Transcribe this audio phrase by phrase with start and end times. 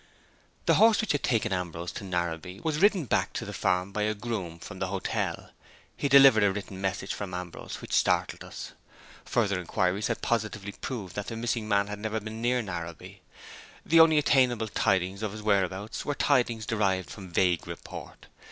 [0.65, 4.01] The horse which had taken Ambrose to Narrabee was ridden back to the farm by
[4.01, 5.51] a groom from the hotel.
[5.95, 8.71] He delivered a written message from Ambrose which startled us.
[9.25, 13.21] Further inquiries had positively proved that the missing man had never been near Narrabee.
[13.85, 18.25] The only attainable tidings of his whereabouts were tidings derived from vague report.